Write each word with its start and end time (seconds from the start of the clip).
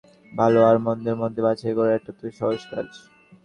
ভাল 0.31 0.53
আর 0.69 0.77
মন্দের 0.85 1.15
মধ্যে 1.21 1.41
বাছাই 1.47 1.73
করা, 1.77 1.91
এটা 1.97 2.11
তো 2.19 2.25
সহজ 2.39 2.61
কাজ। 2.71 2.87